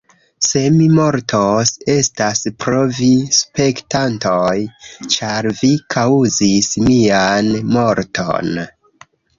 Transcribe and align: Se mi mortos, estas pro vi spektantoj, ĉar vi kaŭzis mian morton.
Se 0.51 0.61
mi 0.77 0.85
mortos, 0.99 1.71
estas 1.97 2.41
pro 2.65 2.81
vi 3.01 3.11
spektantoj, 3.41 4.57
ĉar 5.17 5.53
vi 5.61 5.71
kaŭzis 5.99 6.75
mian 6.89 7.57
morton. 7.79 8.55